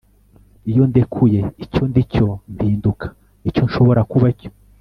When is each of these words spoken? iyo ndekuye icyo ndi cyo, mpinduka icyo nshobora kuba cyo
iyo 0.69 0.83
ndekuye 0.89 1.41
icyo 1.63 1.83
ndi 1.89 2.03
cyo, 2.13 2.27
mpinduka 2.53 3.07
icyo 3.49 3.61
nshobora 3.67 4.01
kuba 4.11 4.27
cyo 4.39 4.49